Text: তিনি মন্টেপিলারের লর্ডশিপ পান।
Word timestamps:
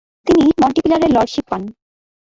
তিনি 0.27 0.43
মন্টেপিলারের 0.61 1.13
লর্ডশিপ 1.15 1.45
পান। 1.49 1.61